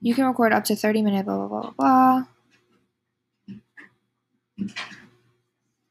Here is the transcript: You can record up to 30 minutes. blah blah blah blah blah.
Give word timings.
You 0.00 0.14
can 0.14 0.24
record 0.26 0.52
up 0.52 0.64
to 0.64 0.76
30 0.76 1.02
minutes. 1.02 1.24
blah 1.26 1.36
blah 1.36 1.48
blah 1.48 1.60
blah 1.62 1.72
blah. 1.76 2.27